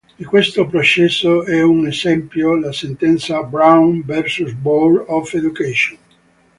Di 0.17 0.23
questo 0.25 0.65
processo 0.65 1.43
è 1.45 1.61
un 1.61 1.85
esempio 1.85 2.55
la 2.57 2.71
sentenza 2.71 3.43
Brown 3.43 4.03
v. 4.03 4.51
Board 4.53 5.05
of 5.07 5.31
Education. 5.35 5.97